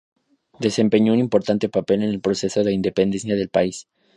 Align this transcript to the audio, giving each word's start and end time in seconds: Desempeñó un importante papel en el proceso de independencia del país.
Desempeñó 0.59 1.13
un 1.13 1.19
importante 1.19 1.69
papel 1.69 2.01
en 2.01 2.09
el 2.09 2.21
proceso 2.21 2.63
de 2.63 2.73
independencia 2.73 3.35
del 3.35 3.49
país. 3.49 3.87